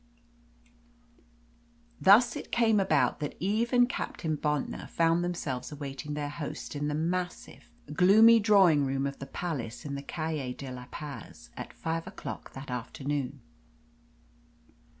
[2.01, 6.87] Thus it came about that Eve and Captain Bontnor found themselves awaiting their host in
[6.87, 11.71] the massive, gloomy drawing room of the Palace in the Calle de la Paz at
[11.71, 13.41] five o'clock that afternoon.